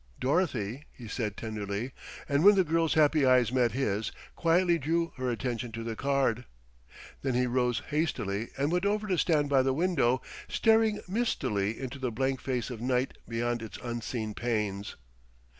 "Dorothy," 0.19 0.85
he 0.91 1.07
said 1.07 1.37
tenderly; 1.37 1.91
and 2.27 2.43
when 2.43 2.55
the 2.55 2.63
girl's 2.63 2.95
happy 2.95 3.23
eyes 3.23 3.51
met 3.51 3.73
his, 3.73 4.11
quietly 4.35 4.79
drew 4.79 5.13
her 5.17 5.29
attention 5.29 5.71
to 5.73 5.83
the 5.83 5.95
card. 5.95 6.45
Then 7.21 7.35
he 7.35 7.45
rose 7.45 7.83
hastily, 7.91 8.47
and 8.57 8.71
went 8.71 8.87
over 8.87 9.05
to 9.05 9.17
stand 9.19 9.47
by 9.47 9.61
the 9.61 9.75
window, 9.75 10.23
staring 10.47 11.01
mistily 11.07 11.79
into 11.79 11.99
the 11.99 12.09
blank 12.11 12.39
face 12.41 12.71
of 12.71 12.81
night 12.81 13.13
beyond 13.27 13.61
its 13.61 13.77
unseen 13.83 14.33
panes. 14.33 14.95